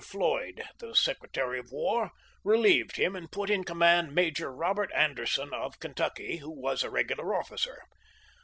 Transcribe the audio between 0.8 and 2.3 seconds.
Secretary of War,